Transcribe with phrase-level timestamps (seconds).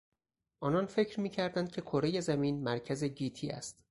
[0.59, 3.83] آنان فکر میکردند که کرهی زمین مرکز گیتی است.